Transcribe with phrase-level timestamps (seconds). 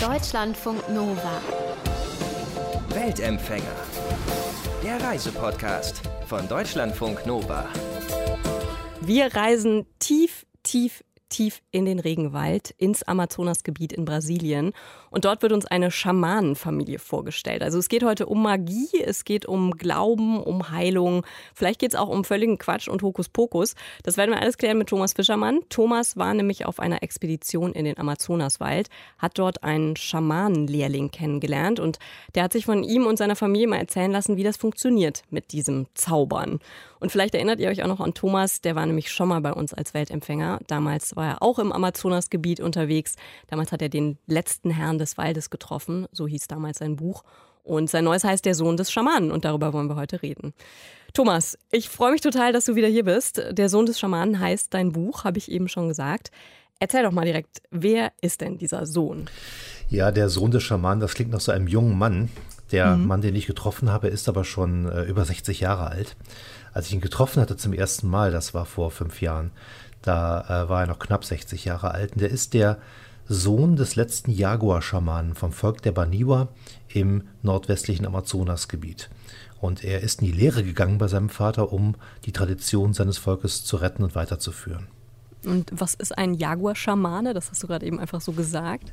[0.00, 1.42] Deutschlandfunk Nova.
[2.88, 3.76] Weltempfänger.
[4.82, 7.68] Der Reisepodcast von Deutschlandfunk Nova.
[9.02, 14.72] Wir reisen tief, tief, tief in den Regenwald, ins Amazonasgebiet in Brasilien.
[15.08, 17.62] Und dort wird uns eine Schamanenfamilie vorgestellt.
[17.62, 21.24] Also es geht heute um Magie, es geht um Glauben, um Heilung.
[21.54, 23.74] Vielleicht geht es auch um völligen Quatsch und Hokuspokus.
[24.02, 25.60] Das werden wir alles klären mit Thomas Fischermann.
[25.70, 31.98] Thomas war nämlich auf einer Expedition in den Amazonaswald, hat dort einen Schamanenlehrling kennengelernt und
[32.34, 35.52] der hat sich von ihm und seiner Familie mal erzählen lassen, wie das funktioniert mit
[35.52, 36.60] diesem Zaubern.
[37.00, 39.52] Und vielleicht erinnert ihr euch auch noch an Thomas, der war nämlich schon mal bei
[39.52, 40.60] uns als Weltempfänger.
[40.66, 43.16] Damals war er auch im Amazonasgebiet unterwegs.
[43.48, 47.24] Damals hat er den letzten Herrn des Waldes getroffen, so hieß damals sein Buch.
[47.64, 50.54] Und sein neues heißt Der Sohn des Schamanen und darüber wollen wir heute reden.
[51.12, 53.42] Thomas, ich freue mich total, dass du wieder hier bist.
[53.50, 56.30] Der Sohn des Schamanen heißt dein Buch, habe ich eben schon gesagt.
[56.78, 59.28] Erzähl doch mal direkt, wer ist denn dieser Sohn?
[59.88, 62.30] Ja, der Sohn des Schamanen, das klingt nach so einem jungen Mann.
[62.72, 63.06] Der mhm.
[63.06, 66.16] Mann, den ich getroffen habe, ist aber schon äh, über 60 Jahre alt.
[66.72, 69.50] Als ich ihn getroffen hatte zum ersten Mal, das war vor fünf Jahren,
[70.02, 72.12] da äh, war er noch knapp 60 Jahre alt.
[72.12, 72.78] Und der ist der
[73.28, 76.48] Sohn des letzten Jaguar-Schamanen vom Volk der Baniwa
[76.88, 79.10] im nordwestlichen Amazonasgebiet.
[79.60, 83.64] Und er ist in die Lehre gegangen bei seinem Vater, um die Tradition seines Volkes
[83.64, 84.88] zu retten und weiterzuführen.
[85.44, 87.34] Und was ist ein Jaguar-Schamane?
[87.34, 88.92] Das hast du gerade eben einfach so gesagt.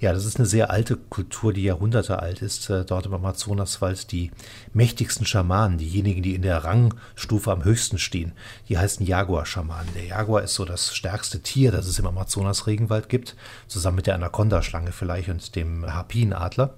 [0.00, 2.68] Ja, das ist eine sehr alte Kultur, die Jahrhunderte alt ist.
[2.68, 4.30] Äh, dort im Amazonaswald die
[4.72, 8.32] mächtigsten Schamanen, diejenigen, die in der Rangstufe am höchsten stehen,
[8.68, 9.94] die heißen Jaguar-Schamanen.
[9.94, 14.14] Der Jaguar ist so das stärkste Tier, das es im Amazonas-Regenwald gibt, zusammen mit der
[14.16, 16.74] Anaconda-Schlange vielleicht und dem Harpienadler.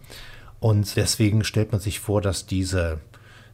[0.61, 3.01] Und deswegen stellt man sich vor, dass diese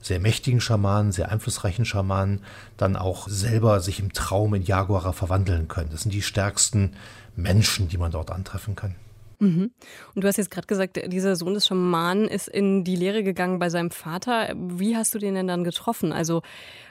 [0.02, 2.42] sehr mächtigen Schamanen, sehr einflussreichen Schamanen
[2.76, 5.90] dann auch selber sich im Traum in Jaguarer verwandeln können.
[5.90, 6.96] Das sind die stärksten
[7.36, 8.96] Menschen, die man dort antreffen kann.
[9.42, 9.72] Mhm.
[10.14, 13.58] Und du hast jetzt gerade gesagt, dieser Sohn des Schamanen ist in die Lehre gegangen
[13.58, 14.54] bei seinem Vater.
[14.56, 16.12] Wie hast du den denn dann getroffen?
[16.12, 16.42] Also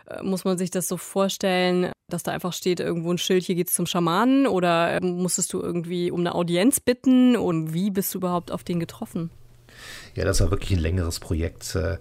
[0.07, 3.55] äh, muss man sich das so vorstellen, dass da einfach steht irgendwo ein Schild, hier
[3.55, 4.47] geht's zum Schamanen?
[4.47, 7.37] Oder ähm, musstest du irgendwie um eine Audienz bitten?
[7.37, 9.29] Und wie bist du überhaupt auf den getroffen?
[10.15, 11.73] Ja, das war wirklich ein längeres Projekt.
[11.75, 11.99] Äh,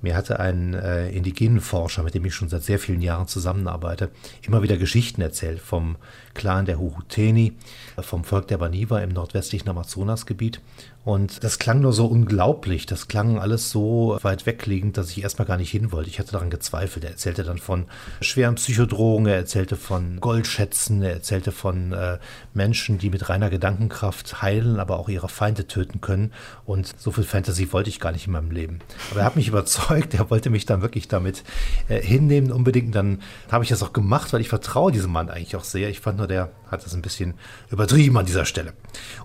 [0.00, 4.10] mir hatte ein äh, indigenen Forscher, mit dem ich schon seit sehr vielen Jahren zusammenarbeite,
[4.40, 5.96] immer wieder Geschichten erzählt vom
[6.34, 7.54] Clan der Huhuteni,
[7.98, 10.60] vom Volk der Baniwa im nordwestlichen Amazonasgebiet.
[11.02, 15.48] Und das klang nur so unglaublich, das klang alles so weit wegliegend, dass ich erstmal
[15.48, 16.10] gar nicht hin wollte.
[16.10, 17.04] Ich hatte daran gezweifelt.
[17.04, 17.86] Er erzählte dann von
[18.20, 22.18] schweren Psychodrohungen, er erzählte von Goldschätzen, er erzählte von äh,
[22.52, 26.32] Menschen, die mit reiner Gedankenkraft heilen, aber auch ihre Feinde töten können.
[26.66, 28.80] Und so viel Fantasy wollte ich gar nicht in meinem Leben.
[29.10, 31.44] Aber er hat mich überzeugt, er wollte mich dann wirklich damit
[31.88, 32.88] äh, hinnehmen unbedingt.
[32.88, 35.88] Und dann habe ich das auch gemacht, weil ich vertraue diesem Mann eigentlich auch sehr.
[35.88, 37.34] Ich fand nur, der hat das ein bisschen
[37.70, 38.72] übertrieben an dieser Stelle.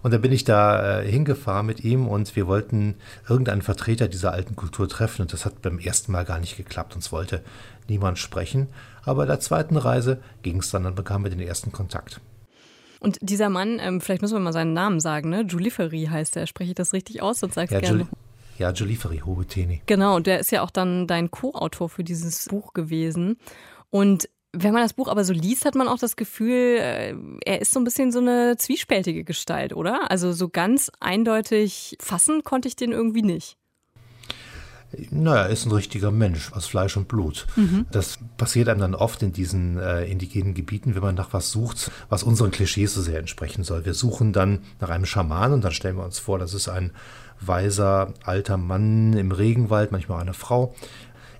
[0.02, 2.96] Und dann bin ich da äh, hingefahren mit ihm und wir wollten
[3.30, 5.22] irgendeinen Vertreter dieser alten Kultur treffen.
[5.22, 6.96] Und das hat beim ersten Mal gar nicht geklappt.
[6.96, 7.44] Uns wollte
[7.88, 8.68] niemand sprechen.
[9.04, 12.20] Aber bei der zweiten Reise ging es dann, dann bekamen wir den ersten Kontakt.
[13.00, 15.46] Und dieser Mann, ähm, vielleicht müssen wir mal seinen Namen sagen, ne?
[15.48, 16.48] Juliferi heißt er.
[16.48, 17.40] Spreche ich das richtig aus?
[17.40, 18.00] Sonst sag's ja, gerne.
[18.00, 18.08] Jul
[18.58, 19.82] ja, Juliferi Hobeteni.
[19.86, 23.38] Genau, und der ist ja auch dann dein Co-Autor für dieses Buch gewesen.
[23.90, 27.62] Und wenn man das Buch aber so liest, hat man auch das Gefühl, äh, er
[27.62, 30.10] ist so ein bisschen so eine zwiespältige Gestalt, oder?
[30.10, 33.58] Also so ganz eindeutig fassen konnte ich den irgendwie nicht.
[35.10, 37.48] Naja, er ist ein richtiger Mensch aus Fleisch und Blut.
[37.56, 37.86] Mhm.
[37.92, 41.92] Das passiert einem dann oft in diesen äh, indigenen Gebieten, wenn man nach was sucht,
[42.08, 43.86] was unseren Klischees so sehr entsprechen soll.
[43.86, 46.92] Wir suchen dann nach einem Schaman und dann stellen wir uns vor, das ist ein
[47.42, 50.74] weiser alter Mann im Regenwald, manchmal eine Frau,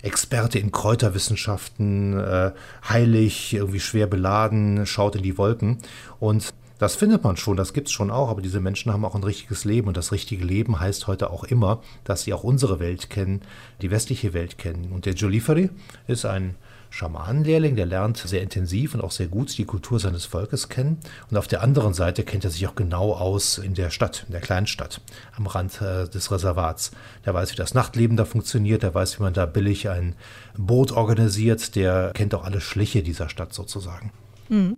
[0.06, 2.52] Experte in Kräuterwissenschaften, äh,
[2.88, 5.78] heilig, irgendwie schwer beladen, schaut in die Wolken.
[6.20, 9.14] Und das findet man schon, das gibt es schon auch, aber diese Menschen haben auch
[9.14, 12.80] ein richtiges Leben und das richtige Leben heißt heute auch immer, dass sie auch unsere
[12.80, 13.40] Welt kennen,
[13.80, 14.92] die westliche Welt kennen.
[14.92, 15.70] Und der Joliferi
[16.06, 16.54] ist ein
[16.90, 20.98] Schamanenlehrling, der lernt sehr intensiv und auch sehr gut die Kultur seines Volkes kennen.
[21.30, 24.32] Und auf der anderen Seite kennt er sich auch genau aus in der Stadt, in
[24.32, 25.00] der Kleinstadt,
[25.36, 26.92] am Rand äh, des Reservats.
[27.24, 30.14] Der weiß, wie das Nachtleben da funktioniert, der weiß, wie man da billig ein
[30.56, 34.12] Boot organisiert, der kennt auch alle Schliche dieser Stadt sozusagen.
[34.48, 34.76] Mhm.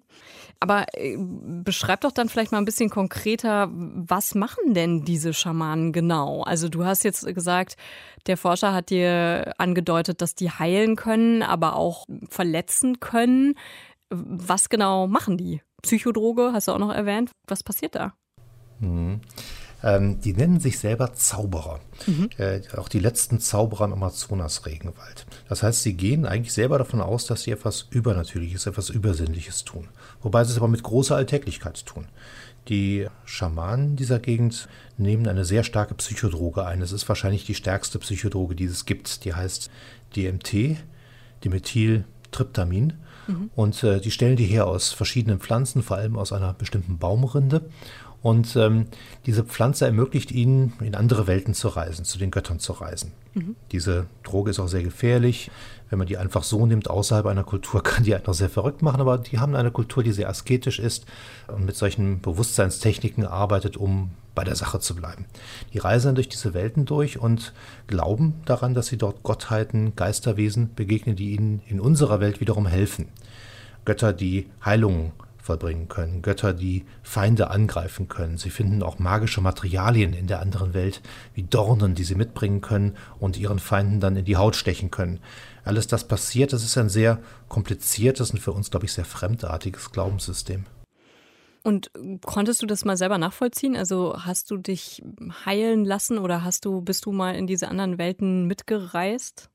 [0.61, 5.93] Aber äh, beschreib doch dann vielleicht mal ein bisschen konkreter, was machen denn diese Schamanen
[5.93, 6.43] genau?
[6.43, 7.77] Also du hast jetzt gesagt,
[8.27, 13.55] der Forscher hat dir angedeutet, dass die heilen können, aber auch verletzen können.
[14.11, 15.63] Was genau machen die?
[15.83, 17.31] Psychodroge hast du auch noch erwähnt.
[17.47, 18.15] Was passiert da?
[18.81, 19.21] Mhm.
[19.83, 21.81] Ähm, die nennen sich selber Zauberer.
[22.07, 22.31] Mhm.
[22.37, 25.27] Äh, auch die letzten Zauberer im Amazonas-Regenwald.
[25.49, 29.89] Das heißt, sie gehen eigentlich selber davon aus, dass sie etwas Übernatürliches, etwas Übersinnliches tun.
[30.21, 32.07] Wobei sie es aber mit großer Alltäglichkeit tun.
[32.69, 36.83] Die Schamanen dieser Gegend nehmen eine sehr starke Psychodroge ein.
[36.83, 39.25] Es ist wahrscheinlich die stärkste Psychodroge, die es gibt.
[39.25, 39.71] Die heißt
[40.15, 40.77] DMT,
[41.45, 42.95] Dimethyltryptamin.
[43.27, 43.51] Mhm.
[43.55, 47.63] Und äh, die stellen die her aus verschiedenen Pflanzen, vor allem aus einer bestimmten Baumrinde.
[48.21, 48.87] Und ähm,
[49.27, 53.13] diese Pflanze ermöglicht ihnen, in andere Welten zu reisen, zu den Göttern zu reisen.
[53.35, 53.55] Mhm.
[53.71, 55.51] Diese Droge ist auch sehr gefährlich.
[55.89, 59.01] Wenn man die einfach so nimmt, außerhalb einer Kultur, kann die einfach sehr verrückt machen.
[59.01, 61.07] Aber die haben eine Kultur, die sehr asketisch ist
[61.47, 65.27] und mit solchen Bewusstseinstechniken arbeitet, um bei der Sache zu bleiben.
[65.73, 67.53] Die reisen durch diese Welten durch und
[67.87, 73.09] glauben daran, dass sie dort Gottheiten, Geisterwesen begegnen, die ihnen in unserer Welt wiederum helfen.
[73.85, 75.13] Götter, die Heilungen
[75.49, 78.37] vollbringen können, Götter, die Feinde angreifen können.
[78.37, 81.01] Sie finden auch magische Materialien in der anderen Welt,
[81.33, 85.21] wie Dornen, die sie mitbringen können und ihren Feinden dann in die Haut stechen können.
[85.65, 87.19] Alles das passiert, das ist ein sehr
[87.49, 90.67] kompliziertes und für uns, glaube ich, sehr fremdartiges Glaubenssystem.
[91.63, 91.91] Und
[92.27, 93.75] konntest du das mal selber nachvollziehen?
[93.75, 95.03] Also hast du dich
[95.47, 99.49] heilen lassen oder hast du, bist du mal in diese anderen Welten mitgereist?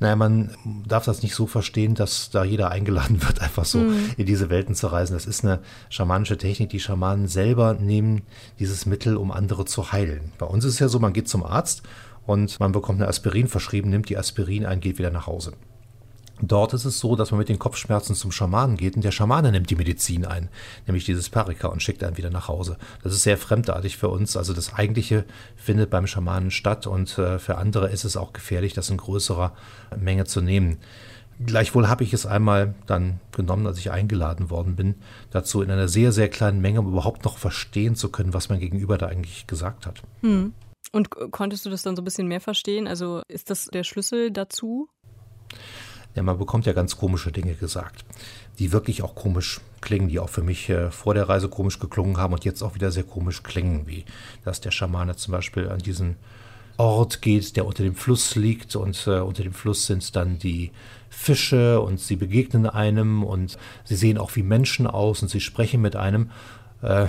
[0.00, 0.50] Naja, man
[0.86, 4.10] darf das nicht so verstehen, dass da jeder eingeladen wird, einfach so mhm.
[4.16, 5.14] in diese Welten zu reisen.
[5.14, 6.70] Das ist eine schamanische Technik.
[6.70, 8.22] Die Schamanen selber nehmen
[8.58, 10.32] dieses Mittel, um andere zu heilen.
[10.38, 11.82] Bei uns ist es ja so, man geht zum Arzt
[12.26, 15.52] und man bekommt eine Aspirin verschrieben, nimmt die Aspirin ein, geht wieder nach Hause.
[16.40, 19.52] Dort ist es so, dass man mit den Kopfschmerzen zum Schamanen geht und der Schamane
[19.52, 20.48] nimmt die Medizin ein,
[20.86, 22.76] nämlich dieses Parika und schickt einen wieder nach Hause.
[23.02, 24.36] Das ist sehr fremdartig für uns.
[24.36, 25.24] Also das Eigentliche
[25.56, 29.52] findet beim Schamanen statt und äh, für andere ist es auch gefährlich, das in größerer
[29.96, 30.78] Menge zu nehmen.
[31.44, 34.94] Gleichwohl habe ich es einmal dann genommen, als ich eingeladen worden bin,
[35.30, 38.60] dazu in einer sehr, sehr kleinen Menge, um überhaupt noch verstehen zu können, was mein
[38.60, 40.02] Gegenüber da eigentlich gesagt hat.
[40.20, 40.52] Hm.
[40.92, 42.86] Und konntest du das dann so ein bisschen mehr verstehen?
[42.86, 44.88] Also ist das der Schlüssel dazu?
[46.14, 48.04] Ja, man bekommt ja ganz komische Dinge gesagt,
[48.58, 52.16] die wirklich auch komisch klingen, die auch für mich äh, vor der Reise komisch geklungen
[52.18, 54.04] haben und jetzt auch wieder sehr komisch klingen, wie
[54.44, 56.16] dass der Schamane zum Beispiel an diesen
[56.76, 60.72] Ort geht, der unter dem Fluss liegt und äh, unter dem Fluss sind dann die
[61.08, 65.80] Fische und sie begegnen einem und sie sehen auch wie Menschen aus und sie sprechen
[65.80, 66.30] mit einem.
[66.82, 67.06] Äh,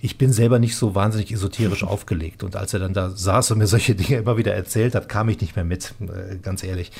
[0.00, 2.42] ich bin selber nicht so wahnsinnig esoterisch aufgelegt.
[2.42, 5.28] Und als er dann da saß und mir solche Dinge immer wieder erzählt hat, kam
[5.28, 6.90] ich nicht mehr mit, äh, ganz ehrlich.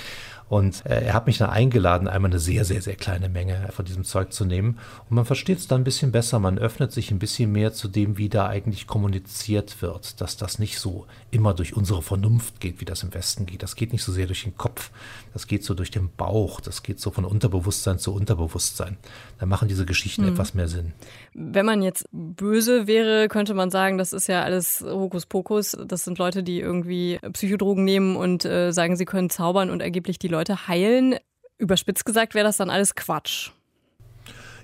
[0.51, 3.85] Und äh, er hat mich dann eingeladen, einmal eine sehr, sehr, sehr kleine Menge von
[3.85, 4.81] diesem Zeug zu nehmen.
[5.09, 6.41] Und man versteht es dann ein bisschen besser.
[6.41, 10.21] Man öffnet sich ein bisschen mehr zu dem, wie da eigentlich kommuniziert wird.
[10.21, 13.63] Dass das nicht so immer durch unsere Vernunft geht, wie das im Westen geht.
[13.63, 14.91] Das geht nicht so sehr durch den Kopf.
[15.33, 16.61] Das geht so durch den Bauch.
[16.61, 18.97] Das geht so von Unterbewusstsein zu Unterbewusstsein.
[19.39, 20.33] Da machen diese Geschichten mhm.
[20.33, 20.95] etwas mehr Sinn.
[21.33, 25.77] Wenn man jetzt böse wäre, könnte man sagen, das ist ja alles Hokuspokus.
[25.87, 30.19] Das sind Leute, die irgendwie Psychodrogen nehmen und äh, sagen, sie können zaubern und ergeblich
[30.19, 31.17] die Leute Leute heilen.
[31.59, 33.51] Überspitzt gesagt wäre das dann alles Quatsch.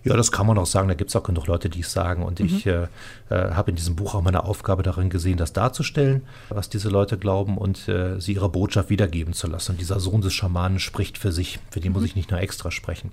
[0.04, 0.88] Ja, das kann man auch sagen.
[0.88, 2.22] Da gibt es auch genug Leute, die es sagen.
[2.22, 2.46] Und mhm.
[2.46, 2.84] ich äh,
[3.28, 7.18] äh, habe in diesem Buch auch meine Aufgabe darin gesehen, das darzustellen, was diese Leute
[7.18, 9.72] glauben und äh, sie ihre Botschaft wiedergeben zu lassen.
[9.72, 11.58] Und dieser Sohn des Schamanen spricht für sich.
[11.70, 11.98] Für den mhm.
[11.98, 13.10] muss ich nicht nur extra sprechen.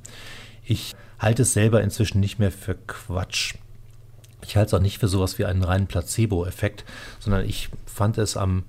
[0.63, 3.55] Ich halte es selber inzwischen nicht mehr für Quatsch.
[4.41, 6.85] Ich halte es auch nicht für sowas wie einen reinen Placebo-Effekt,
[7.19, 8.63] sondern ich fand es am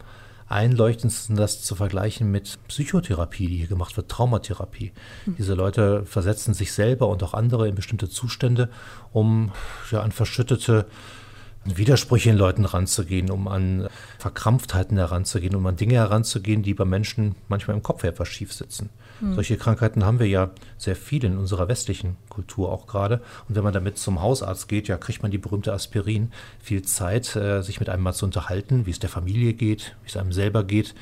[0.48, 4.92] einleuchtendsten das zu vergleichen mit Psychotherapie, die hier gemacht wird, Traumatherapie.
[5.26, 5.36] Mhm.
[5.36, 8.68] Diese Leute versetzen sich selber und auch andere in bestimmte Zustände,
[9.12, 9.52] um
[9.90, 10.86] ja, an verschüttete
[11.64, 13.88] Widersprüche in Leuten ranzugehen, um an
[14.18, 18.90] Verkrampftheiten heranzugehen, um an Dinge heranzugehen, die bei Menschen manchmal im Kopf etwas schief sitzen.
[19.20, 19.34] Mhm.
[19.34, 23.20] Solche Krankheiten haben wir ja sehr viel in unserer westlichen Kultur auch gerade.
[23.48, 26.32] Und wenn man damit zum Hausarzt geht, ja, kriegt man die berühmte Aspirin.
[26.60, 30.08] Viel Zeit, äh, sich mit einem mal zu unterhalten, wie es der Familie geht, wie
[30.08, 30.94] es einem selber geht,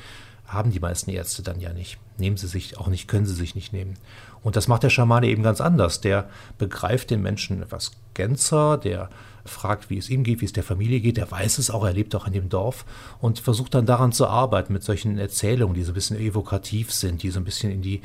[0.45, 1.97] haben die meisten Ärzte dann ja nicht.
[2.17, 3.95] Nehmen sie sich auch nicht, können sie sich nicht nehmen.
[4.43, 6.01] Und das macht der Schamane eben ganz anders.
[6.01, 9.09] Der begreift den Menschen etwas gänzer, der
[9.45, 11.17] fragt, wie es ihm geht, wie es der Familie geht.
[11.17, 12.85] Er weiß es auch, er lebt auch in dem Dorf
[13.19, 17.23] und versucht dann daran zu arbeiten mit solchen Erzählungen, die so ein bisschen evokativ sind,
[17.23, 18.01] die so ein bisschen in die,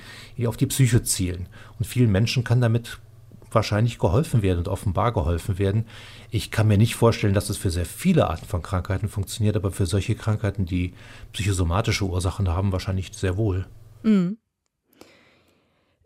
[0.47, 1.49] auf die Psyche zielen.
[1.78, 2.99] Und vielen Menschen kann damit
[3.50, 5.87] wahrscheinlich geholfen werden und offenbar geholfen werden.
[6.30, 9.71] Ich kann mir nicht vorstellen, dass es für sehr viele Arten von Krankheiten funktioniert, aber
[9.71, 10.95] für solche Krankheiten, die
[11.33, 13.66] psychosomatische Ursachen haben, wahrscheinlich sehr wohl.
[14.02, 14.38] Mhm.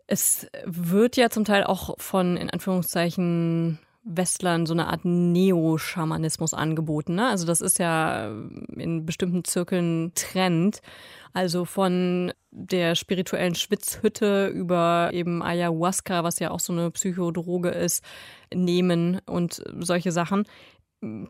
[0.07, 7.15] Es wird ja zum Teil auch von, in Anführungszeichen, Westlern so eine Art Neo-Schamanismus angeboten.
[7.15, 7.27] Ne?
[7.27, 8.31] Also das ist ja
[8.75, 10.81] in bestimmten Zirkeln Trend.
[11.33, 18.03] Also von der spirituellen Schwitzhütte über eben Ayahuasca, was ja auch so eine Psychodroge ist,
[18.53, 20.45] nehmen und solche Sachen.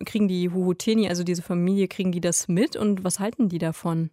[0.05, 4.09] Kriegen die Huhuteni, also diese Familie, kriegen die das mit und was halten die davon?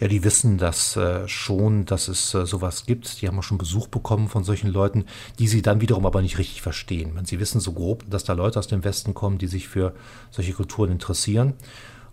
[0.00, 3.20] Ja, die wissen das äh, schon, dass es äh, sowas gibt.
[3.20, 5.04] Die haben auch schon Besuch bekommen von solchen Leuten,
[5.38, 7.18] die sie dann wiederum aber nicht richtig verstehen.
[7.24, 9.94] Sie wissen so grob, dass da Leute aus dem Westen kommen, die sich für
[10.30, 11.54] solche Kulturen interessieren.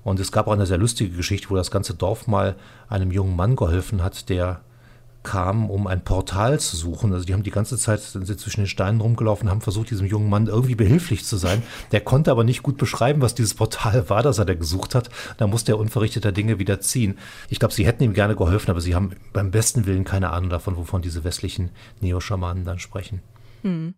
[0.04, 2.56] Und es gab auch eine sehr lustige Geschichte, wo das ganze Dorf mal
[2.90, 4.62] einem jungen Mann geholfen hat, der
[5.26, 7.12] kamen, um ein Portal zu suchen.
[7.12, 10.08] Also die haben die ganze Zeit sind sie zwischen den Steinen rumgelaufen, haben versucht, diesem
[10.08, 11.62] jungen Mann irgendwie behilflich zu sein.
[11.92, 15.10] Der konnte aber nicht gut beschreiben, was dieses Portal war, das er da gesucht hat.
[15.36, 17.18] Da musste er unverrichteter Dinge wieder ziehen.
[17.50, 20.50] Ich glaube, sie hätten ihm gerne geholfen, aber sie haben beim besten Willen keine Ahnung
[20.50, 23.22] davon, wovon diese westlichen Neoschamanen dann sprechen.
[23.64, 23.96] Hm.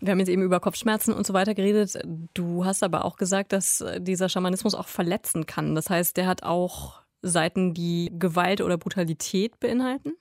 [0.00, 1.98] Wir haben jetzt eben über Kopfschmerzen und so weiter geredet.
[2.34, 5.74] Du hast aber auch gesagt, dass dieser Schamanismus auch verletzen kann.
[5.74, 10.12] Das heißt, der hat auch Seiten, die Gewalt oder Brutalität beinhalten?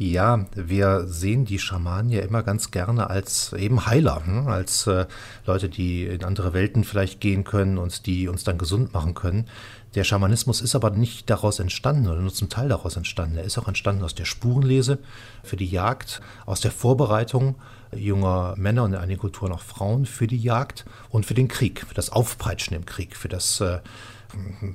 [0.00, 4.46] Ja, wir sehen die Schamanen ja immer ganz gerne als eben Heiler, hm?
[4.46, 5.06] als äh,
[5.44, 9.46] Leute, die in andere Welten vielleicht gehen können und die uns dann gesund machen können.
[9.96, 13.38] Der Schamanismus ist aber nicht daraus entstanden oder nur zum Teil daraus entstanden.
[13.38, 14.98] Er ist auch entstanden aus der Spurenlese
[15.42, 17.56] für die Jagd, aus der Vorbereitung
[17.92, 21.84] junger Männer und in einigen Kulturen auch Frauen für die Jagd und für den Krieg,
[21.84, 23.80] für das Aufpeitschen im Krieg, für das äh,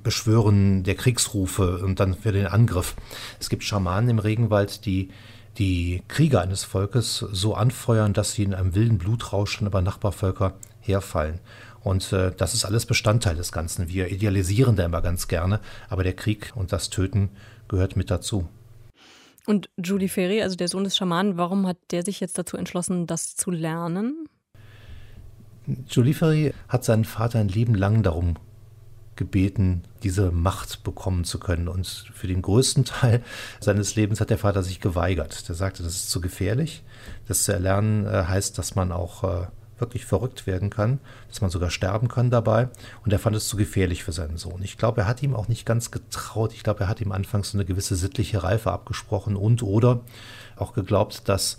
[0.04, 2.96] Beschwören der Kriegsrufe und dann für den Angriff.
[3.40, 5.10] Es gibt Schamanen im Regenwald, die
[5.58, 11.40] die Krieger eines Volkes so anfeuern, dass sie in einem wilden Blutrausch über Nachbarvölker herfallen.
[11.84, 13.90] Und äh, das ist alles Bestandteil des Ganzen.
[13.90, 17.30] Wir idealisieren da immer ganz gerne, aber der Krieg und das Töten
[17.68, 18.48] gehört mit dazu.
[19.46, 23.06] Und Julie Ferry, also der Sohn des Schamanen, warum hat der sich jetzt dazu entschlossen,
[23.06, 24.28] das zu lernen?
[25.88, 28.38] Julie Ferry hat seinen Vater ein Leben lang darum
[29.16, 31.68] gebeten, diese Macht bekommen zu können.
[31.68, 33.24] Und für den größten Teil
[33.60, 35.48] seines Lebens hat der Vater sich geweigert.
[35.48, 36.84] Der sagte, das ist zu gefährlich.
[37.28, 41.50] Das zu erlernen äh, heißt, dass man auch äh, wirklich verrückt werden kann, dass man
[41.50, 42.70] sogar sterben kann dabei.
[43.04, 44.62] Und er fand es zu gefährlich für seinen Sohn.
[44.64, 46.54] Ich glaube, er hat ihm auch nicht ganz getraut.
[46.54, 50.02] Ich glaube, er hat ihm anfangs eine gewisse sittliche Reife abgesprochen und oder
[50.56, 51.58] auch geglaubt, dass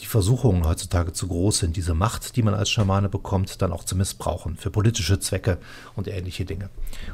[0.00, 3.84] die Versuchungen heutzutage zu groß sind, diese Macht, die man als Schamane bekommt, dann auch
[3.84, 5.58] zu missbrauchen für politische Zwecke
[5.96, 6.70] und ähnliche Dinge.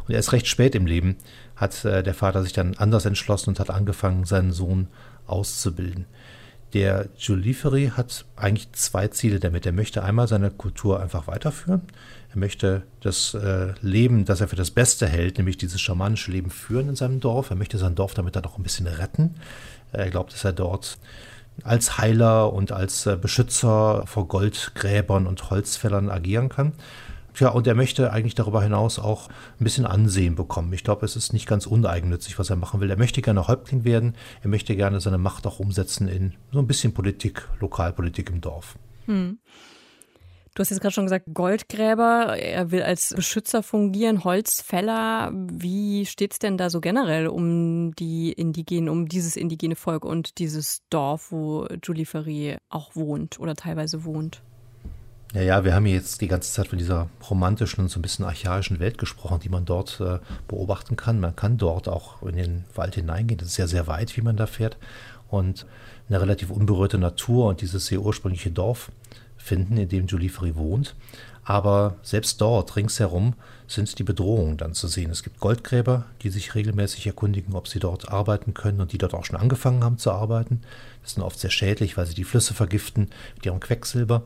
[0.07, 1.17] Und erst recht spät im Leben
[1.57, 4.89] hat äh, der Vater sich dann anders entschlossen und hat angefangen, seinen Sohn
[5.27, 6.07] auszubilden.
[6.75, 9.65] Der Giuliferi hat eigentlich zwei Ziele damit.
[9.65, 11.83] Er möchte einmal seine Kultur einfach weiterführen.
[12.31, 16.51] Er möchte das äh, Leben, das er für das Beste hält, nämlich dieses schamanische Leben
[16.51, 17.49] führen in seinem Dorf.
[17.49, 19.37] Er möchte sein Dorf damit dann auch ein bisschen retten.
[19.93, 20.99] Er glaubt, dass er dort
[21.65, 26.73] als Heiler und als äh, Beschützer vor Goldgräbern und Holzfällern agieren kann.
[27.37, 30.73] Ja, und er möchte eigentlich darüber hinaus auch ein bisschen Ansehen bekommen.
[30.73, 32.91] Ich glaube, es ist nicht ganz uneigennützig, was er machen will.
[32.91, 34.15] Er möchte gerne Häuptling werden.
[34.43, 38.77] Er möchte gerne seine Macht auch umsetzen in so ein bisschen Politik, Lokalpolitik im Dorf.
[39.07, 39.39] Hm.
[40.55, 45.31] Du hast jetzt gerade schon gesagt, Goldgräber, er will als Beschützer fungieren, Holzfäller.
[45.33, 50.39] Wie steht es denn da so generell um die indigenen, um dieses indigene Volk und
[50.39, 54.43] dieses Dorf, wo Julie Ferry auch wohnt oder teilweise wohnt?
[55.35, 58.25] Ja, ja, wir haben jetzt die ganze Zeit von dieser romantischen und so ein bisschen
[58.25, 61.21] archaischen Welt gesprochen, die man dort äh, beobachten kann.
[61.21, 63.39] Man kann dort auch in den Wald hineingehen.
[63.39, 64.79] Das ist ja sehr weit, wie man da fährt.
[65.29, 65.67] Und
[66.09, 68.91] eine relativ unberührte Natur und dieses sehr ursprüngliche Dorf
[69.39, 70.95] finden, in dem Giuliferi wohnt.
[71.45, 73.33] Aber selbst dort ringsherum
[73.67, 75.11] sind die Bedrohungen dann zu sehen.
[75.11, 79.15] Es gibt Goldgräber, die sich regelmäßig erkundigen, ob sie dort arbeiten können und die dort
[79.15, 80.61] auch schon angefangen haben zu arbeiten.
[81.03, 84.25] Das ist oft sehr schädlich, weil sie die Flüsse vergiften mit ihrem Quecksilber.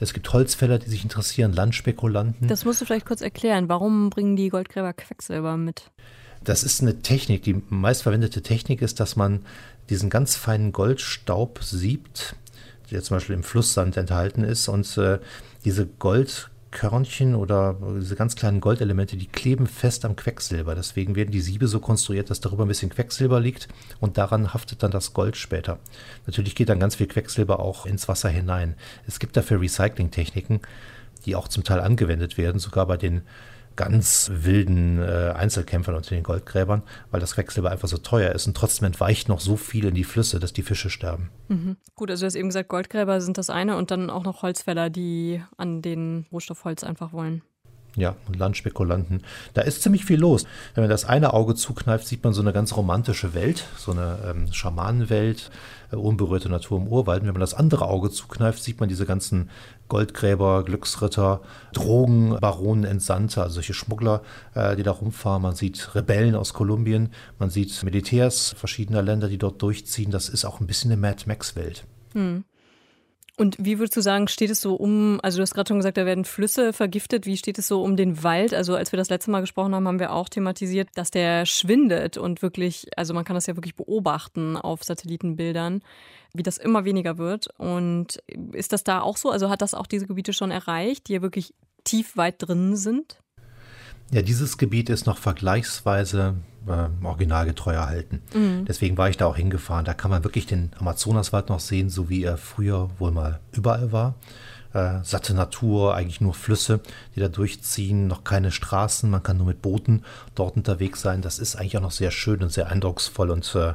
[0.00, 2.48] Es gibt Holzfäller, die sich interessieren, Landspekulanten.
[2.48, 3.68] Das musst du vielleicht kurz erklären.
[3.68, 5.92] Warum bringen die Goldgräber Quecksilber mit?
[6.42, 7.44] Das ist eine Technik.
[7.44, 9.44] Die meistverwendete Technik ist, dass man
[9.90, 12.34] diesen ganz feinen Goldstaub siebt
[12.90, 14.68] der zum Beispiel im Flusssand enthalten ist.
[14.68, 15.18] Und äh,
[15.64, 20.74] diese Goldkörnchen oder diese ganz kleinen Goldelemente, die kleben fest am Quecksilber.
[20.74, 23.68] Deswegen werden die Siebe so konstruiert, dass darüber ein bisschen Quecksilber liegt
[24.00, 25.78] und daran haftet dann das Gold später.
[26.26, 28.74] Natürlich geht dann ganz viel Quecksilber auch ins Wasser hinein.
[29.06, 30.60] Es gibt dafür Recyclingtechniken,
[31.24, 33.22] die auch zum Teil angewendet werden, sogar bei den
[33.76, 38.56] ganz wilden äh, Einzelkämpfern unter den Goldgräbern, weil das Quecksilber einfach so teuer ist und
[38.56, 41.30] trotzdem entweicht noch so viel in die Flüsse, dass die Fische sterben.
[41.48, 41.76] Mhm.
[41.94, 44.90] Gut, also du hast eben gesagt, Goldgräber sind das eine und dann auch noch Holzfäller,
[44.90, 47.42] die an den Rohstoff Holz einfach wollen.
[47.96, 49.22] Ja, und Landspekulanten.
[49.54, 50.44] Da ist ziemlich viel los.
[50.74, 54.18] Wenn man das eine Auge zukneift, sieht man so eine ganz romantische Welt, so eine
[54.26, 55.50] ähm, Schamanenwelt,
[55.92, 57.22] äh, unberührte Natur im Urwald.
[57.22, 59.48] Und wenn man das andere Auge zukneift, sieht man diese ganzen
[59.88, 61.40] Goldgräber, Glücksritter,
[61.72, 64.22] Drogenbaronen, Entsandte, also solche Schmuggler,
[64.54, 65.42] äh, die da rumfahren.
[65.42, 70.10] Man sieht Rebellen aus Kolumbien, man sieht Militärs verschiedener Länder, die dort durchziehen.
[70.10, 71.84] Das ist auch ein bisschen eine Mad Max-Welt.
[72.14, 72.44] Hm.
[73.36, 75.96] Und wie würdest du sagen, steht es so um, also du hast gerade schon gesagt,
[75.96, 78.54] da werden Flüsse vergiftet, wie steht es so um den Wald?
[78.54, 82.16] Also als wir das letzte Mal gesprochen haben, haben wir auch thematisiert, dass der schwindet
[82.16, 85.82] und wirklich, also man kann das ja wirklich beobachten auf Satellitenbildern,
[86.32, 87.48] wie das immer weniger wird.
[87.58, 88.22] Und
[88.52, 89.30] ist das da auch so?
[89.30, 93.18] Also hat das auch diese Gebiete schon erreicht, die ja wirklich tief weit drin sind?
[94.10, 96.34] Ja, dieses Gebiet ist noch vergleichsweise
[96.66, 98.22] äh, originalgetreu erhalten.
[98.34, 98.64] Mhm.
[98.66, 99.84] Deswegen war ich da auch hingefahren.
[99.84, 103.92] Da kann man wirklich den Amazonaswald noch sehen, so wie er früher wohl mal überall
[103.92, 104.14] war.
[104.72, 106.80] Äh, satte Natur, eigentlich nur Flüsse,
[107.14, 110.02] die da durchziehen, noch keine Straßen, man kann nur mit Booten
[110.34, 111.22] dort unterwegs sein.
[111.22, 113.74] Das ist eigentlich auch noch sehr schön und sehr eindrucksvoll und äh,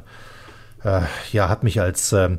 [0.84, 2.38] äh ja, hat mich als ähm,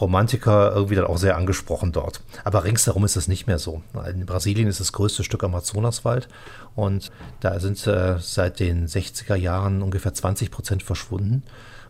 [0.00, 2.22] Romantiker irgendwie dann auch sehr angesprochen dort.
[2.44, 3.82] Aber ringsherum ist es nicht mehr so.
[4.08, 6.28] In Brasilien ist das größte Stück Amazonaswald
[6.74, 11.42] und da sind äh, seit den 60er Jahren ungefähr 20 Prozent verschwunden.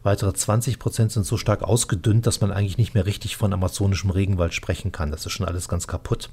[0.02, 4.11] Weitere 20 Prozent sind so stark ausgedünnt, dass man eigentlich nicht mehr richtig von amazonischem
[4.11, 5.11] Regenwald sprechen kann.
[5.11, 6.30] Das ist schon alles ganz kaputt.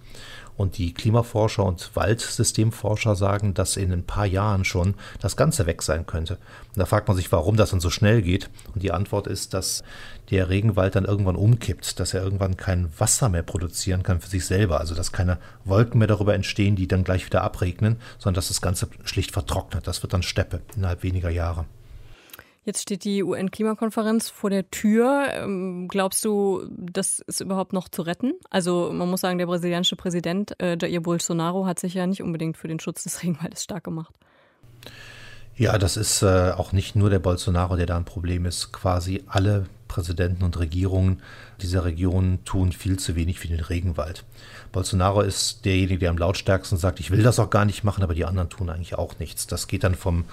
[0.58, 5.84] Und die Klimaforscher und Waldsystemforscher sagen, dass in ein paar Jahren schon das Ganze weg
[5.84, 6.34] sein könnte.
[6.74, 8.50] Und da fragt man sich, warum das dann so schnell geht.
[8.74, 9.84] Und die Antwort ist, dass
[10.32, 14.46] der Regenwald dann irgendwann umkippt, dass er irgendwann kein Wasser mehr produzieren kann für sich
[14.46, 14.80] selber.
[14.80, 18.62] Also dass keine Wolken mehr darüber entstehen, die dann gleich wieder abregnen, sondern dass das
[18.62, 19.86] Ganze schlicht vertrocknet.
[19.86, 21.66] Das wird dann Steppe innerhalb weniger Jahre.
[22.68, 25.30] Jetzt steht die UN-Klimakonferenz vor der Tür.
[25.32, 28.34] Ähm, glaubst du, das ist überhaupt noch zu retten?
[28.50, 32.58] Also man muss sagen, der brasilianische Präsident äh, Jair Bolsonaro hat sich ja nicht unbedingt
[32.58, 34.14] für den Schutz des Regenwaldes stark gemacht.
[35.56, 38.74] Ja, das ist äh, auch nicht nur der Bolsonaro, der da ein Problem ist.
[38.74, 41.22] Quasi alle Präsidenten und Regierungen
[41.62, 44.26] dieser Region tun viel zu wenig für den Regenwald.
[44.74, 48.14] Bolsonaro ist derjenige, der am lautstärksten sagt, ich will das auch gar nicht machen, aber
[48.14, 49.48] die anderen tun eigentlich auch nichts.
[49.48, 50.26] Das geht dann vom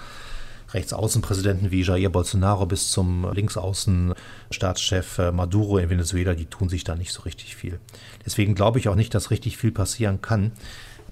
[0.75, 6.95] Rechtsaußenpräsidenten wie Jair Bolsonaro bis zum Linksaußenstaatschef äh, Maduro in Venezuela, die tun sich da
[6.95, 7.79] nicht so richtig viel.
[8.25, 10.51] Deswegen glaube ich auch nicht, dass richtig viel passieren kann.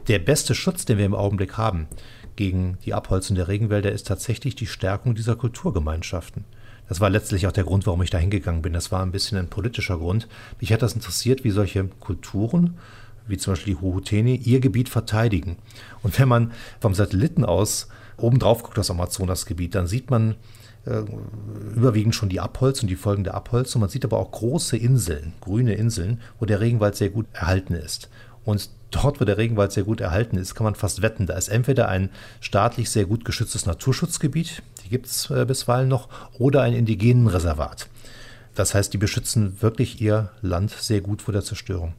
[0.07, 1.87] Der beste Schutz, den wir im Augenblick haben
[2.35, 6.43] gegen die Abholzung der Regenwälder, ist tatsächlich die Stärkung dieser Kulturgemeinschaften.
[6.89, 8.73] Das war letztlich auch der Grund, warum ich da hingegangen bin.
[8.73, 10.27] Das war ein bisschen ein politischer Grund.
[10.59, 12.77] Mich hat das interessiert, wie solche Kulturen,
[13.27, 15.57] wie zum Beispiel die Huhuteni, ihr Gebiet verteidigen.
[16.01, 16.51] Und wenn man
[16.81, 20.35] vom Satelliten aus oben drauf guckt, das Amazonasgebiet, dann sieht man
[20.85, 21.03] äh,
[21.75, 23.81] überwiegend schon die Abholzung, die Folgen der Abholzung.
[23.81, 28.09] Man sieht aber auch große Inseln, grüne Inseln, wo der Regenwald sehr gut erhalten ist.
[28.43, 31.47] Und dort, wo der Regenwald sehr gut erhalten ist, kann man fast wetten, da ist
[31.47, 32.09] entweder ein
[32.41, 37.87] staatlich sehr gut geschütztes Naturschutzgebiet, die gibt es äh, bisweilen noch, oder ein indigenen Reservat.
[38.55, 41.93] Das heißt, die beschützen wirklich ihr Land sehr gut vor der Zerstörung.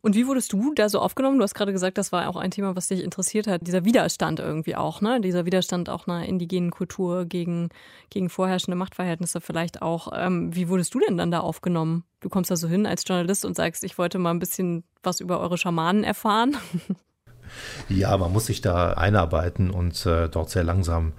[0.00, 1.38] Und wie wurdest du da so aufgenommen?
[1.38, 3.66] Du hast gerade gesagt, das war auch ein Thema, was dich interessiert hat.
[3.66, 5.20] Dieser Widerstand irgendwie auch, ne?
[5.20, 7.68] Dieser Widerstand auch einer indigenen Kultur gegen,
[8.10, 10.12] gegen vorherrschende Machtverhältnisse vielleicht auch.
[10.14, 12.04] Ähm, wie wurdest du denn dann da aufgenommen?
[12.20, 15.20] Du kommst da so hin als Journalist und sagst, ich wollte mal ein bisschen was
[15.20, 16.56] über eure Schamanen erfahren.
[17.88, 21.12] Ja, man muss sich da einarbeiten und äh, dort sehr langsam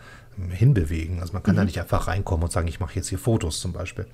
[0.50, 1.20] hinbewegen.
[1.22, 1.60] Also man kann mhm.
[1.60, 4.06] da nicht einfach reinkommen und sagen, ich mache jetzt hier Fotos zum Beispiel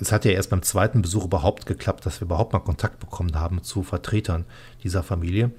[0.00, 3.34] es hat ja erst beim zweiten Besuch überhaupt geklappt, dass wir überhaupt mal Kontakt bekommen
[3.34, 4.44] haben zu Vertretern
[4.82, 5.50] dieser Familie.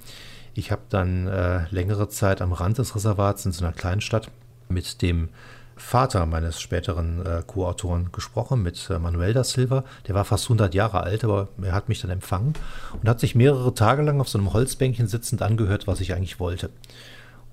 [0.53, 4.31] Ich habe dann äh, längere Zeit am Rand des Reservats in so einer Kleinstadt
[4.69, 5.29] mit dem
[5.75, 9.83] Vater meines späteren äh, Co-Autoren gesprochen, mit äh, Manuel da Silva.
[10.07, 12.53] Der war fast 100 Jahre alt, aber er hat mich dann empfangen
[12.99, 16.39] und hat sich mehrere Tage lang auf so einem Holzbänkchen sitzend angehört, was ich eigentlich
[16.39, 16.71] wollte.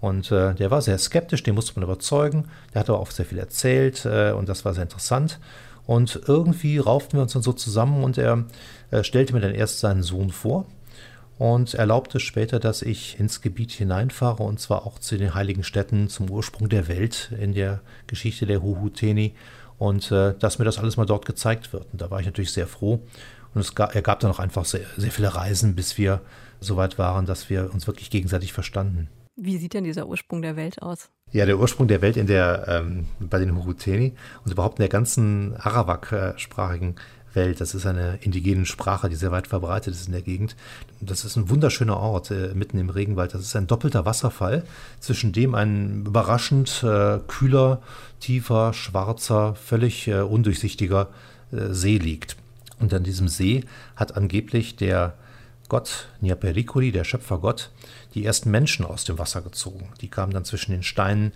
[0.04, 2.50] Und äh, der war sehr skeptisch, den musste man überzeugen.
[2.74, 5.40] Der hat aber auch sehr viel erzählt äh, und das war sehr interessant.
[5.86, 8.44] Und irgendwie rauften wir uns dann so zusammen und er
[8.90, 10.66] äh, stellte mir dann erst seinen Sohn vor
[11.38, 16.10] und erlaubte später, dass ich ins Gebiet hineinfahre und zwar auch zu den heiligen Städten,
[16.10, 19.32] zum Ursprung der Welt in der Geschichte der Huhuteni
[19.78, 21.86] und äh, dass mir das alles mal dort gezeigt wird.
[21.92, 23.00] Und da war ich natürlich sehr froh.
[23.54, 26.20] Und es gab, er gab dann auch einfach sehr, sehr viele Reisen, bis wir
[26.60, 29.08] so weit waren, dass wir uns wirklich gegenseitig verstanden.
[29.36, 31.10] Wie sieht denn dieser Ursprung der Welt aus?
[31.32, 34.12] Ja, der Ursprung der Welt in der, ähm, bei den Huruteni
[34.44, 36.94] und überhaupt in der ganzen Arawak-sprachigen
[37.32, 37.60] Welt.
[37.60, 40.54] Das ist eine indigene Sprache, die sehr weit verbreitet ist in der Gegend.
[41.00, 43.34] Das ist ein wunderschöner Ort äh, mitten im Regenwald.
[43.34, 44.64] Das ist ein doppelter Wasserfall,
[45.00, 47.82] zwischen dem ein überraschend äh, kühler,
[48.20, 51.08] tiefer, schwarzer, völlig äh, undurchsichtiger
[51.50, 52.36] äh, See liegt.
[52.78, 53.64] Und an diesem See
[53.96, 55.14] hat angeblich der
[55.68, 57.70] Gott Nyaperikuli, der Schöpfergott,
[58.14, 59.90] die ersten Menschen aus dem Wasser gezogen.
[60.00, 61.32] Die kamen dann zwischen den Steinen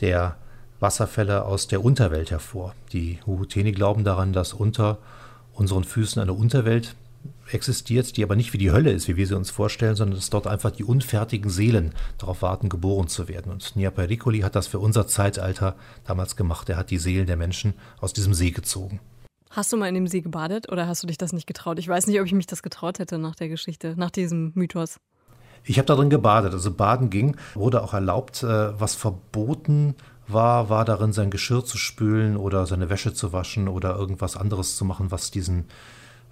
[0.00, 0.36] der
[0.80, 2.74] Wasserfälle aus der Unterwelt hervor.
[2.92, 4.98] Die Huhuteni glauben daran, dass unter
[5.54, 6.96] unseren Füßen eine Unterwelt
[7.50, 10.30] existiert, die aber nicht wie die Hölle ist, wie wir sie uns vorstellen, sondern dass
[10.30, 13.52] dort einfach die unfertigen Seelen darauf warten, geboren zu werden.
[13.52, 16.68] Und Niapericoli hat das für unser Zeitalter damals gemacht.
[16.68, 19.00] Er hat die Seelen der Menschen aus diesem See gezogen.
[19.54, 21.78] Hast du mal in dem See gebadet oder hast du dich das nicht getraut?
[21.78, 24.98] Ich weiß nicht, ob ich mich das getraut hätte nach der Geschichte, nach diesem Mythos.
[25.64, 26.54] Ich habe darin gebadet.
[26.54, 28.42] Also baden ging, wurde auch erlaubt.
[28.42, 29.94] Äh, was verboten
[30.26, 34.76] war, war darin, sein Geschirr zu spülen oder seine Wäsche zu waschen oder irgendwas anderes
[34.76, 35.66] zu machen, was diesen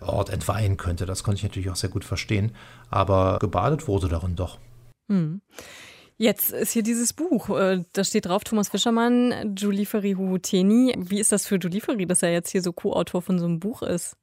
[0.00, 1.04] Ort entweihen könnte.
[1.04, 2.52] Das konnte ich natürlich auch sehr gut verstehen.
[2.88, 4.58] Aber gebadet wurde darin doch.
[5.10, 5.42] Hm.
[6.20, 7.48] Jetzt ist hier dieses Buch.
[7.48, 10.94] Äh, da steht drauf Thomas Fischermann, Juliferi Huhuteni.
[10.98, 13.80] Wie ist das für Juliferi, dass er jetzt hier so Co-Autor von so einem Buch
[13.80, 14.18] ist?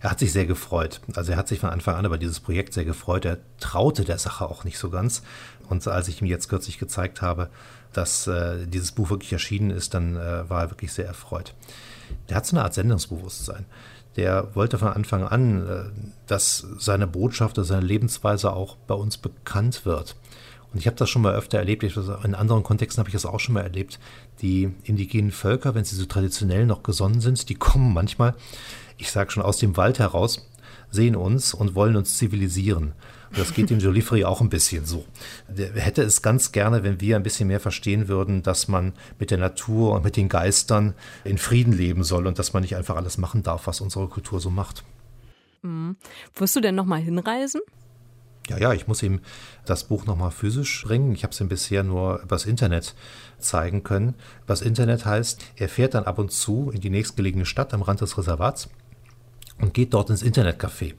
[0.00, 1.02] Er hat sich sehr gefreut.
[1.14, 3.26] Also er hat sich von Anfang an über dieses Projekt sehr gefreut.
[3.26, 5.22] Er traute der Sache auch nicht so ganz.
[5.68, 7.50] Und als ich ihm jetzt kürzlich gezeigt habe,
[7.92, 11.52] dass äh, dieses Buch wirklich erschienen ist, dann äh, war er wirklich sehr erfreut.
[12.30, 13.66] Der hat so eine Art Sendungsbewusstsein.
[14.16, 15.82] Der wollte von Anfang an, äh,
[16.26, 20.16] dass seine Botschaft oder seine Lebensweise auch bei uns bekannt wird.
[20.72, 23.40] Und ich habe das schon mal öfter erlebt, in anderen Kontexten habe ich das auch
[23.40, 23.98] schon mal erlebt.
[24.40, 28.34] Die indigenen Völker, wenn sie so traditionell noch gesonnen sind, die kommen manchmal,
[28.96, 30.46] ich sage schon, aus dem Wald heraus,
[30.90, 32.92] sehen uns und wollen uns zivilisieren.
[33.30, 35.04] Und das geht dem Jolifri auch ein bisschen so.
[35.48, 39.30] Der hätte es ganz gerne, wenn wir ein bisschen mehr verstehen würden, dass man mit
[39.30, 42.96] der Natur und mit den Geistern in Frieden leben soll und dass man nicht einfach
[42.96, 44.84] alles machen darf, was unsere Kultur so macht.
[45.62, 45.96] Mhm.
[46.34, 47.60] Wirst du denn nochmal hinreisen?
[48.48, 49.20] Ja, ja, ich muss ihm
[49.64, 51.12] das Buch nochmal physisch bringen.
[51.12, 52.94] Ich habe es ihm bisher nur übers Internet
[53.38, 54.14] zeigen können.
[54.46, 58.00] Was Internet heißt, er fährt dann ab und zu in die nächstgelegene Stadt am Rand
[58.00, 58.68] des Reservats
[59.60, 60.94] und geht dort ins Internetcafé.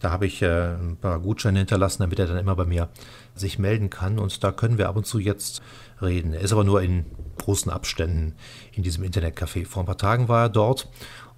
[0.00, 2.88] Da habe ich äh, ein paar Gutscheine hinterlassen, damit er dann immer bei mir
[3.34, 4.18] sich melden kann.
[4.18, 5.62] Und da können wir ab und zu jetzt
[6.00, 6.34] reden.
[6.34, 7.04] Er ist aber nur in
[7.38, 8.34] großen Abständen
[8.72, 9.64] in diesem Internetcafé.
[9.64, 10.88] Vor ein paar Tagen war er dort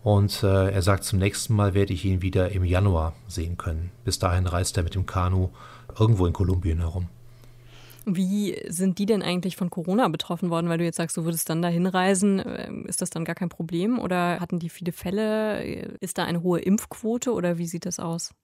[0.04, 3.90] und äh, er sagt, zum nächsten Mal werde ich ihn wieder im Januar sehen können.
[4.04, 5.48] Bis dahin reist er mit dem Kanu
[5.98, 7.08] irgendwo in Kolumbien herum.
[8.04, 10.68] Wie sind die denn eigentlich von Corona betroffen worden?
[10.68, 12.42] Weil du jetzt sagst, du würdest dann dahin reisen.
[12.44, 13.98] Ähm, ist das dann gar kein Problem?
[13.98, 15.64] Oder hatten die viele Fälle?
[16.00, 18.34] Ist da eine hohe Impfquote oder wie sieht das aus?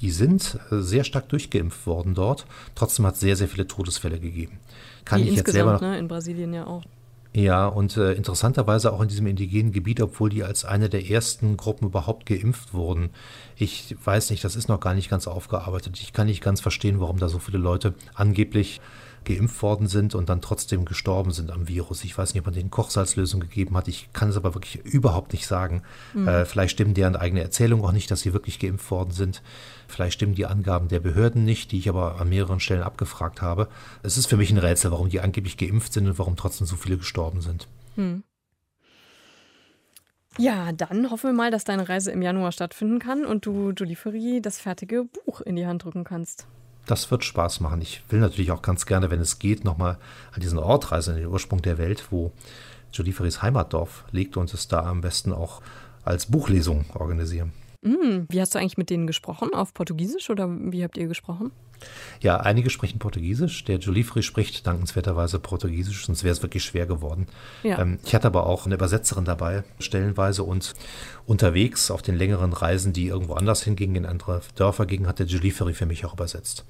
[0.00, 2.46] Die sind äh, sehr stark durchgeimpft worden dort.
[2.74, 4.58] Trotzdem hat es sehr, sehr viele Todesfälle gegeben.
[5.04, 5.96] Kann Wie ich jetzt selber noch, ne?
[5.96, 6.82] in Brasilien ja auch.
[7.32, 11.56] Ja, und äh, interessanterweise auch in diesem indigenen Gebiet, obwohl die als eine der ersten
[11.56, 13.10] Gruppen überhaupt geimpft wurden.
[13.56, 16.00] Ich weiß nicht, das ist noch gar nicht ganz aufgearbeitet.
[16.00, 18.80] Ich kann nicht ganz verstehen, warum da so viele Leute angeblich
[19.24, 22.04] geimpft worden sind und dann trotzdem gestorben sind am Virus.
[22.04, 23.88] Ich weiß nicht, ob man denen Kochsalzlösung gegeben hat.
[23.88, 25.82] Ich kann es aber wirklich überhaupt nicht sagen.
[26.14, 26.28] Mhm.
[26.28, 29.42] Äh, vielleicht stimmen deren eigene Erzählung auch nicht, dass sie wirklich geimpft worden sind.
[29.88, 33.68] Vielleicht stimmen die Angaben der Behörden nicht, die ich aber an mehreren Stellen abgefragt habe.
[34.02, 36.76] Es ist für mich ein Rätsel, warum die angeblich geimpft sind und warum trotzdem so
[36.76, 37.68] viele gestorben sind.
[37.96, 38.22] Mhm.
[40.38, 43.96] Ja, dann hoffen wir mal, dass deine Reise im Januar stattfinden kann und du Julie
[43.96, 46.46] Ferry das fertige Buch in die Hand drücken kannst
[46.86, 47.80] das wird Spaß machen.
[47.82, 49.98] Ich will natürlich auch ganz gerne, wenn es geht, nochmal
[50.32, 52.32] an diesen Ort reisen, den Ursprung der Welt, wo
[52.92, 55.62] Joliferis Heimatdorf liegt und es da am besten auch
[56.04, 57.52] als Buchlesung organisieren.
[57.82, 59.54] Mm, wie hast du eigentlich mit denen gesprochen?
[59.54, 61.52] Auf Portugiesisch oder wie habt ihr gesprochen?
[62.20, 63.64] Ja, einige sprechen Portugiesisch.
[63.64, 67.26] Der Jolifri spricht dankenswerterweise Portugiesisch, sonst wäre es wirklich schwer geworden.
[67.62, 67.78] Ja.
[67.78, 70.74] Ähm, ich hatte aber auch eine Übersetzerin dabei, stellenweise und
[71.26, 75.26] unterwegs auf den längeren Reisen, die irgendwo anders hingingen, in andere Dörfer gingen, hat der
[75.26, 76.64] Jolifri für mich auch übersetzt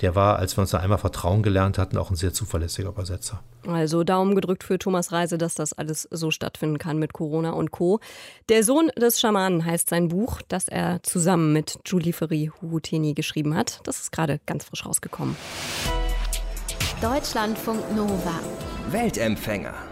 [0.00, 3.42] der war, als wir uns da einmal Vertrauen gelernt hatten, auch ein sehr zuverlässiger Übersetzer.
[3.66, 7.70] Also Daumen gedrückt für Thomas Reise, dass das alles so stattfinden kann mit Corona und
[7.70, 8.00] Co.
[8.48, 13.56] Der Sohn des Schamanen heißt sein Buch, das er zusammen mit Julie Ferry Huhuteni geschrieben
[13.56, 13.80] hat.
[13.84, 15.36] Das ist gerade ganz frisch rausgekommen.
[17.00, 18.40] Deutschlandfunk Nova.
[18.90, 19.87] Weltempfänger.